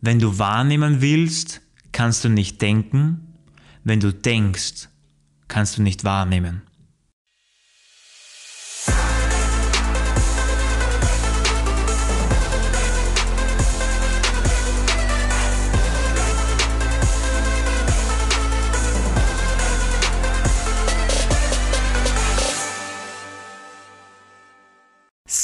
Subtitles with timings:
[0.00, 1.60] Wenn du wahrnehmen willst,
[1.92, 3.34] kannst du nicht denken.
[3.84, 4.88] Wenn du denkst,
[5.48, 6.62] kannst du nicht wahrnehmen.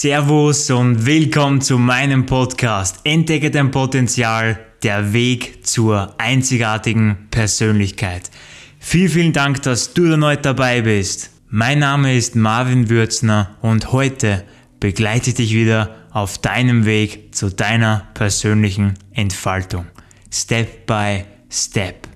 [0.04, 8.30] Servus und willkommen zu meinem Podcast Entdecke dein Potenzial, der Weg zur einzigartigen Persönlichkeit.
[8.78, 11.30] Vielen, vielen Dank, dass du erneut dabei bist.
[11.48, 14.44] Mein Name ist Marvin Würzner und heute
[14.78, 19.86] begleite ich dich wieder auf deinem Weg zu deiner persönlichen Entfaltung.
[20.30, 22.06] Step by Step.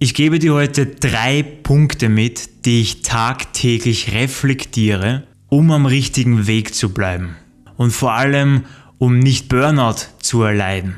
[0.00, 6.74] Ich gebe dir heute drei Punkte mit, die ich tagtäglich reflektiere um am richtigen Weg
[6.74, 7.36] zu bleiben.
[7.76, 8.64] Und vor allem,
[8.98, 10.96] um nicht Burnout zu erleiden,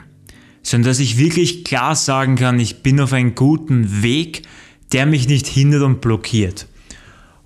[0.63, 4.43] sondern dass ich wirklich klar sagen kann, ich bin auf einem guten Weg,
[4.93, 6.67] der mich nicht hindert und blockiert.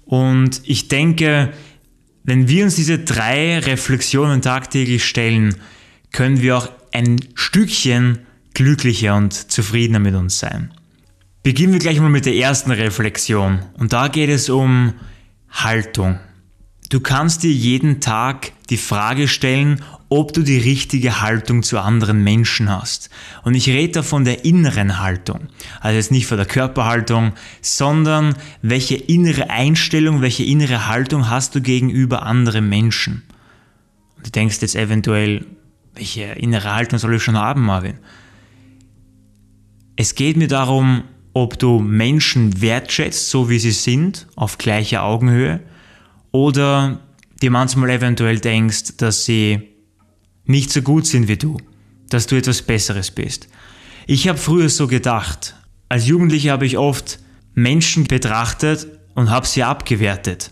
[0.04, 1.52] Und ich denke,
[2.22, 5.56] wenn wir uns diese drei Reflexionen tagtäglich stellen,
[6.12, 8.20] können wir auch ein Stückchen
[8.54, 10.72] glücklicher und zufriedener mit uns sein.
[11.42, 13.58] Beginnen wir gleich mal mit der ersten Reflexion.
[13.76, 14.94] Und da geht es um
[15.50, 16.18] Haltung.
[16.90, 22.22] Du kannst dir jeden Tag die Frage stellen, ob du die richtige Haltung zu anderen
[22.22, 23.10] Menschen hast.
[23.42, 25.48] Und ich rede da von der inneren Haltung.
[25.80, 27.32] Also jetzt nicht von der Körperhaltung,
[27.62, 33.22] sondern welche innere Einstellung, welche innere Haltung hast du gegenüber anderen Menschen.
[34.16, 35.46] Und du denkst jetzt eventuell,
[35.94, 37.98] welche innere Haltung soll ich schon haben, Marvin?
[39.96, 45.60] Es geht mir darum, ob du Menschen wertschätzt, so wie sie sind, auf gleicher Augenhöhe,
[46.34, 46.98] oder
[47.40, 49.68] dir manchmal eventuell denkst, dass sie
[50.46, 51.58] nicht so gut sind wie du,
[52.10, 53.46] dass du etwas Besseres bist.
[54.08, 55.54] Ich habe früher so gedacht.
[55.88, 57.20] Als Jugendlicher habe ich oft
[57.54, 60.50] Menschen betrachtet und habe sie abgewertet.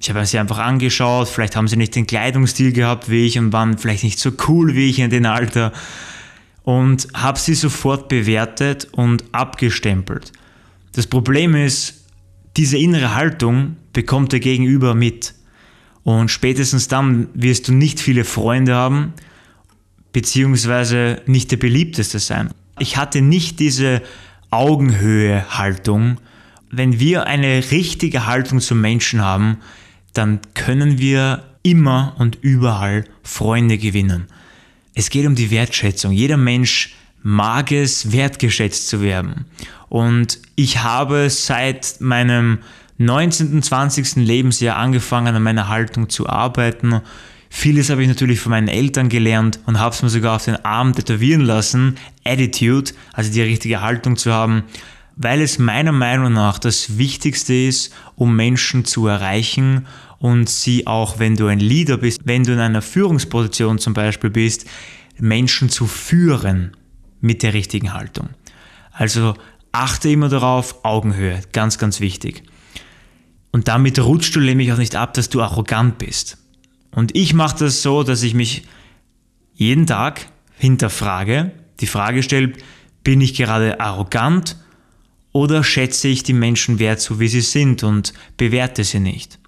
[0.00, 3.52] Ich habe sie einfach angeschaut, vielleicht haben sie nicht den Kleidungsstil gehabt wie ich und
[3.52, 5.72] waren vielleicht nicht so cool wie ich in dem Alter
[6.64, 10.32] und habe sie sofort bewertet und abgestempelt.
[10.90, 12.04] Das Problem ist,
[12.56, 15.34] diese innere Haltung bekommt der Gegenüber mit.
[16.02, 19.14] Und spätestens dann wirst du nicht viele Freunde haben,
[20.12, 22.50] beziehungsweise nicht der beliebteste sein.
[22.78, 24.02] Ich hatte nicht diese
[24.50, 26.18] Augenhöhe-Haltung.
[26.70, 29.58] Wenn wir eine richtige Haltung zum Menschen haben,
[30.12, 34.26] dann können wir immer und überall Freunde gewinnen.
[34.94, 36.12] Es geht um die Wertschätzung.
[36.12, 39.46] Jeder Mensch mag es, wertgeschätzt zu werden.
[39.88, 42.58] Und ich habe seit meinem
[42.98, 43.62] 19.
[43.62, 44.16] 20.
[44.16, 47.00] Lebensjahr angefangen, an meiner Haltung zu arbeiten.
[47.50, 50.64] Vieles habe ich natürlich von meinen Eltern gelernt und habe es mir sogar auf den
[50.64, 51.96] Arm tätowieren lassen.
[52.24, 54.64] Attitude, also die richtige Haltung zu haben,
[55.16, 59.86] weil es meiner Meinung nach das Wichtigste ist, um Menschen zu erreichen
[60.18, 64.30] und sie auch, wenn du ein Leader bist, wenn du in einer Führungsposition zum Beispiel
[64.30, 64.66] bist,
[65.18, 66.76] Menschen zu führen
[67.20, 68.30] mit der richtigen Haltung.
[68.92, 69.34] Also
[69.72, 72.44] achte immer darauf, Augenhöhe, ganz, ganz wichtig.
[73.54, 76.38] Und damit rutscht du nämlich auch nicht ab, dass du arrogant bist.
[76.90, 78.64] Und ich mache das so, dass ich mich
[79.54, 80.26] jeden Tag
[80.56, 82.54] hinterfrage, die Frage stelle,
[83.04, 84.56] bin ich gerade arrogant
[85.30, 89.38] oder schätze ich die Menschen wert, so wie sie sind und bewerte sie nicht?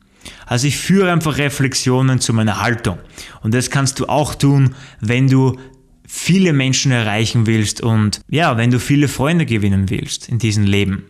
[0.47, 2.99] Also ich führe einfach Reflexionen zu meiner Haltung.
[3.43, 5.59] Und das kannst du auch tun, wenn du
[6.07, 11.07] viele Menschen erreichen willst und ja, wenn du viele Freunde gewinnen willst in diesem Leben.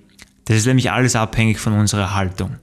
[0.46, 2.56] Das ist nämlich alles abhängig von unserer Haltung.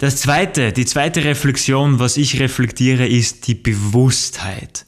[0.00, 4.86] Das zweite, die zweite Reflexion, was ich reflektiere, ist die Bewusstheit.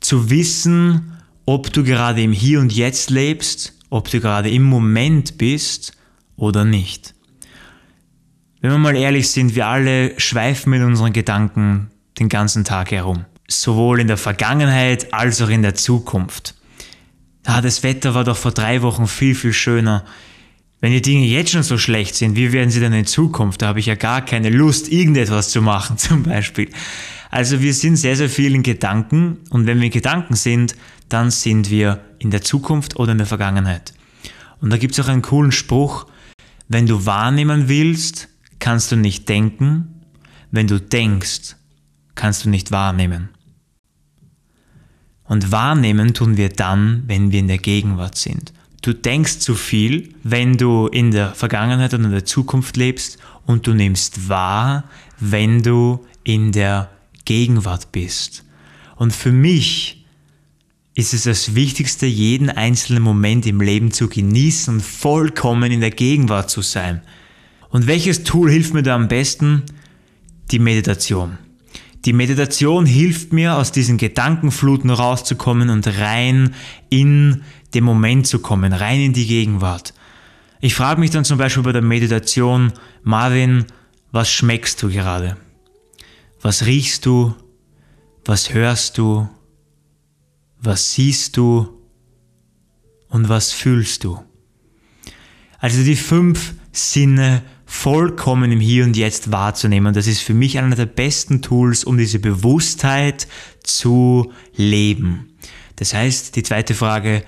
[0.00, 5.38] Zu wissen, ob du gerade im Hier und Jetzt lebst, ob du gerade im Moment
[5.38, 5.96] bist
[6.36, 7.14] oder nicht.
[8.60, 13.24] Wenn wir mal ehrlich sind, wir alle schweifen mit unseren Gedanken den ganzen Tag herum
[13.48, 16.54] sowohl in der Vergangenheit als auch in der Zukunft.
[17.44, 20.04] Ah, das Wetter war doch vor drei Wochen viel, viel schöner.
[20.80, 23.62] Wenn die Dinge jetzt schon so schlecht sind, wie werden sie dann in Zukunft?
[23.62, 26.70] Da habe ich ja gar keine Lust, irgendetwas zu machen, zum Beispiel.
[27.30, 30.76] Also wir sind sehr, sehr viel in Gedanken und wenn wir in Gedanken sind,
[31.08, 33.92] dann sind wir in der Zukunft oder in der Vergangenheit.
[34.60, 36.06] Und da gibt es auch einen coolen Spruch,
[36.68, 38.28] wenn du wahrnehmen willst,
[38.58, 40.02] kannst du nicht denken,
[40.50, 41.56] wenn du denkst,
[42.14, 43.30] kannst du nicht wahrnehmen.
[45.24, 48.52] Und wahrnehmen tun wir dann, wenn wir in der Gegenwart sind.
[48.88, 53.66] Du denkst zu viel, wenn du in der Vergangenheit oder in der Zukunft lebst und
[53.66, 54.84] du nimmst wahr,
[55.20, 56.88] wenn du in der
[57.26, 58.46] Gegenwart bist.
[58.96, 60.06] Und für mich
[60.94, 65.90] ist es das Wichtigste, jeden einzelnen Moment im Leben zu genießen und vollkommen in der
[65.90, 67.02] Gegenwart zu sein.
[67.68, 69.64] Und welches Tool hilft mir da am besten?
[70.50, 71.36] Die Meditation.
[72.04, 76.54] Die Meditation hilft mir, aus diesen Gedankenfluten rauszukommen und rein
[76.88, 77.42] in
[77.74, 79.94] den Moment zu kommen, rein in die Gegenwart.
[80.60, 82.72] Ich frage mich dann zum Beispiel bei der Meditation,
[83.02, 83.66] Marvin,
[84.10, 85.36] was schmeckst du gerade?
[86.40, 87.34] Was riechst du?
[88.24, 89.28] Was hörst du?
[90.60, 91.68] Was siehst du?
[93.08, 94.22] Und was fühlst du?
[95.58, 99.92] Also die fünf Sinne vollkommen im Hier und Jetzt wahrzunehmen.
[99.94, 103.28] Das ist für mich einer der besten Tools, um diese Bewusstheit
[103.62, 105.36] zu leben.
[105.76, 107.24] Das heißt, die zweite Frage,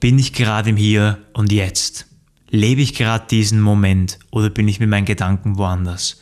[0.00, 2.06] bin ich gerade im Hier und Jetzt?
[2.48, 6.20] Lebe ich gerade diesen Moment oder bin ich mit meinen Gedanken woanders?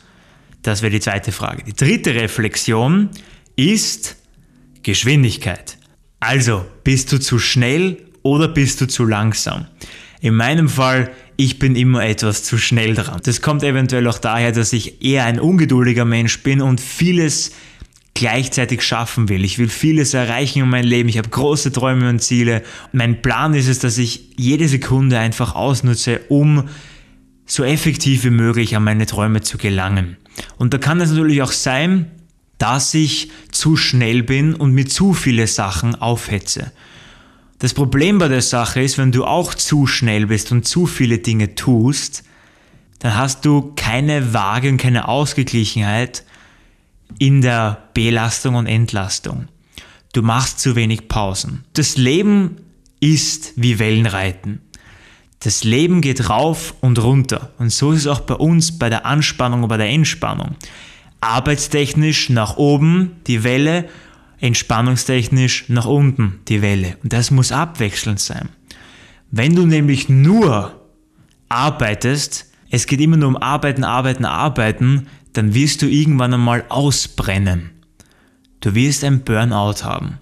[0.61, 1.63] Das wäre die zweite Frage.
[1.63, 3.09] Die dritte Reflexion
[3.55, 4.17] ist
[4.83, 5.77] Geschwindigkeit.
[6.19, 9.67] Also, bist du zu schnell oder bist du zu langsam?
[10.21, 13.21] In meinem Fall, ich bin immer etwas zu schnell dran.
[13.23, 17.53] Das kommt eventuell auch daher, dass ich eher ein ungeduldiger Mensch bin und vieles
[18.19, 19.45] gleichzeitig schaffen will.
[19.45, 21.07] Ich will vieles erreichen in meinem Leben.
[21.07, 22.63] Ich habe große Träume und Ziele.
[22.91, 26.67] Mein Plan ist es, dass ich jede Sekunde einfach ausnutze, um
[27.45, 30.17] so effektiv wie möglich an meine Träume zu gelangen.
[30.57, 32.11] Und da kann es natürlich auch sein,
[32.57, 36.73] dass ich zu schnell bin und mit zu viele Sachen aufhetze.
[37.59, 41.19] Das Problem bei der Sache ist, wenn du auch zu schnell bist und zu viele
[41.19, 42.23] Dinge tust,
[42.99, 46.25] dann hast du keine Waage und keine Ausgeglichenheit
[47.17, 49.47] in der Belastung und Entlastung.
[50.13, 51.65] Du machst zu wenig Pausen.
[51.73, 52.57] Das Leben
[52.99, 54.61] ist wie Wellenreiten.
[55.39, 57.53] Das Leben geht rauf und runter.
[57.57, 60.55] Und so ist es auch bei uns bei der Anspannung und bei der Entspannung.
[61.21, 63.87] Arbeitstechnisch nach oben die Welle,
[64.39, 66.97] entspannungstechnisch nach unten die Welle.
[67.03, 68.49] Und das muss abwechselnd sein.
[69.31, 70.75] Wenn du nämlich nur
[71.49, 77.71] arbeitest, es geht immer nur um Arbeiten, Arbeiten, Arbeiten, dann wirst du irgendwann einmal ausbrennen.
[78.61, 80.19] Du wirst ein Burnout haben.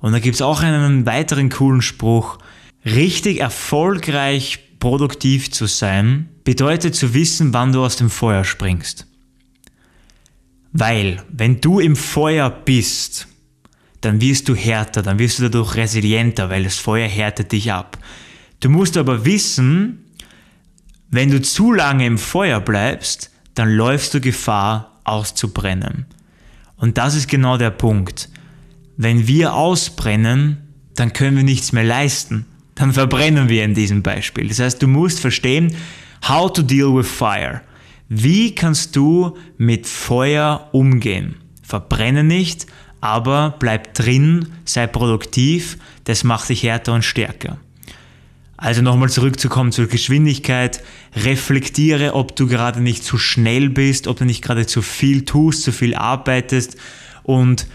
[0.00, 2.38] Und da gibt es auch einen weiteren coolen Spruch.
[2.84, 9.06] Richtig erfolgreich produktiv zu sein, bedeutet zu wissen, wann du aus dem Feuer springst.
[10.72, 13.28] Weil, wenn du im Feuer bist,
[14.00, 17.98] dann wirst du härter, dann wirst du dadurch resilienter, weil das Feuer härtet dich ab.
[18.60, 20.04] Du musst aber wissen,
[21.10, 26.06] wenn du zu lange im Feuer bleibst, dann läufst du Gefahr auszubrennen.
[26.76, 28.28] Und das ist genau der Punkt.
[28.96, 30.58] Wenn wir ausbrennen,
[30.94, 32.46] dann können wir nichts mehr leisten.
[32.74, 34.48] Dann verbrennen wir in diesem Beispiel.
[34.48, 35.74] Das heißt, du musst verstehen,
[36.28, 37.62] how to deal with fire.
[38.08, 41.36] Wie kannst du mit Feuer umgehen?
[41.62, 42.66] Verbrenne nicht,
[43.00, 47.58] aber bleib drin, sei produktiv, das macht dich härter und stärker.
[48.56, 50.82] Also nochmal zurückzukommen zur Geschwindigkeit.
[51.14, 55.62] Reflektiere, ob du gerade nicht zu schnell bist, ob du nicht gerade zu viel tust,
[55.62, 56.76] zu viel arbeitest
[57.22, 57.66] und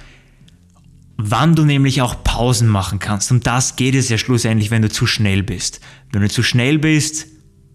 [1.18, 3.31] wann du nämlich auch Pausen machen kannst.
[3.31, 5.81] Und das geht es ja schlussendlich, wenn du zu schnell bist.
[6.12, 7.28] Wenn du zu schnell bist,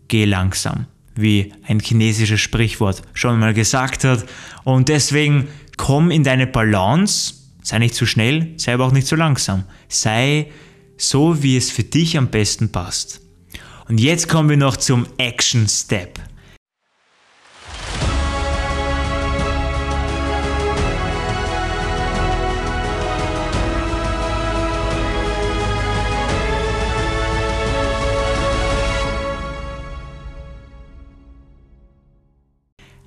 [0.08, 4.25] geh langsam, wie ein chinesisches Sprichwort schon mal gesagt hat.
[4.64, 9.14] Und deswegen komm in deine Balance, sei nicht zu schnell, sei aber auch nicht zu
[9.14, 9.64] langsam.
[9.88, 10.49] Sei
[10.96, 13.20] so wie es für dich am besten passt.
[13.88, 16.19] Und jetzt kommen wir noch zum Action Step.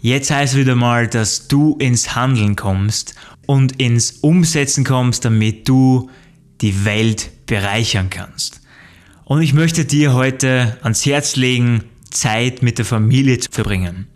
[0.02, 3.16] Jetzt heißt wieder mal, dass du ins Handeln kommst
[3.46, 6.10] und ins Umsetzen kommst, damit du
[6.62, 8.62] die Welt bereichern kannst.
[9.26, 14.08] Und ich möchte dir heute ans Herz legen, Zeit mit der Familie zu verbringen.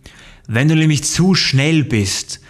[0.47, 2.41] Wenn du nämlich zu schnell bist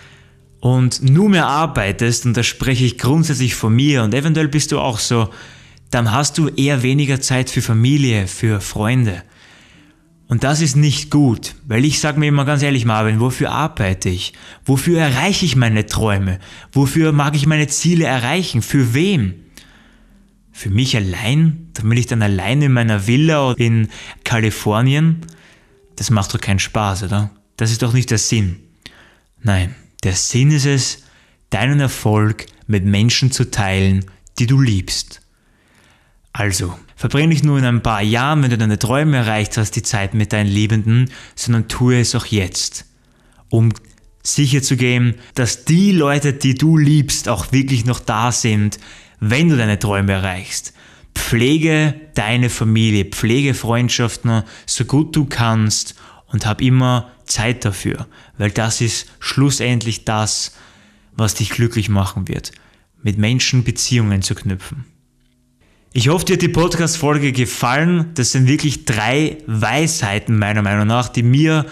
[0.60, 4.80] und nur mehr arbeitest, und da spreche ich grundsätzlich von mir und eventuell bist du
[4.80, 5.30] auch so,
[5.92, 9.24] dann hast du eher weniger Zeit für Familie, für Freunde.
[10.28, 14.10] Und das ist nicht gut, weil ich sage mir immer ganz ehrlich, Marvin, wofür arbeite
[14.10, 14.34] ich?
[14.66, 16.40] Wofür erreiche ich meine Träume?
[16.72, 18.62] Wofür mag ich meine Ziele erreichen?
[18.64, 19.43] Für wem?
[20.54, 21.70] Für mich allein?
[21.74, 23.90] Dann bin ich dann allein in meiner Villa in
[24.24, 25.26] Kalifornien?
[25.96, 27.32] Das macht doch keinen Spaß, oder?
[27.58, 28.60] Das ist doch nicht der Sinn.
[29.42, 31.04] Nein, der Sinn ist es,
[31.50, 34.06] deinen Erfolg mit Menschen zu teilen,
[34.40, 35.22] die du liebst.
[36.32, 39.84] Also, verbring nicht nur in ein paar Jahren, wenn du deine Träume erreicht hast, die
[39.84, 42.86] Zeit mit deinen Liebenden, sondern tue es auch jetzt,
[43.50, 43.72] um
[44.24, 48.80] sicherzugehen, dass die Leute, die du liebst, auch wirklich noch da sind,
[49.30, 50.74] wenn du deine Träume erreichst.
[51.16, 55.96] Pflege deine Familie, pflege Freundschaften so gut du kannst
[56.28, 60.56] und hab immer Zeit dafür, weil das ist schlussendlich das,
[61.16, 62.52] was dich glücklich machen wird,
[63.02, 64.86] mit Menschen Beziehungen zu knüpfen.
[65.94, 68.12] Ich hoffe, dir hat die Podcast-Folge gefallen.
[68.16, 71.68] Das sind wirklich drei Weisheiten meiner Meinung nach, die mir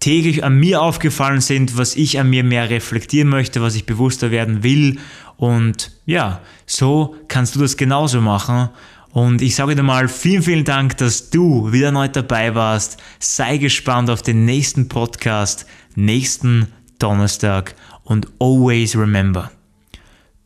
[0.00, 4.30] täglich an mir aufgefallen sind, was ich an mir mehr reflektieren möchte, was ich bewusster
[4.30, 4.98] werden will.
[5.36, 8.70] Und ja, so kannst du das genauso machen.
[9.12, 12.98] Und ich sage dir mal vielen, vielen Dank, dass du wieder neu dabei warst.
[13.18, 17.74] Sei gespannt auf den nächsten Podcast, nächsten Donnerstag.
[18.04, 19.50] Und always remember,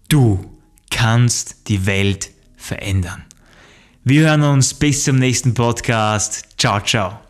[0.08, 0.44] du
[0.90, 3.24] kannst die Welt verändern.
[4.04, 6.46] Wir hören uns bis zum nächsten Podcast.
[6.56, 7.29] Ciao, ciao.